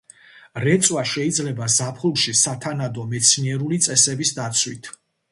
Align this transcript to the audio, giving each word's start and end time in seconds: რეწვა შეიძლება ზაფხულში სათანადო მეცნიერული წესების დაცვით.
რეწვა 0.61 1.01
შეიძლება 1.09 1.67
ზაფხულში 1.73 2.33
სათანადო 2.39 3.03
მეცნიერული 3.11 3.79
წესების 3.89 4.33
დაცვით. 4.39 4.91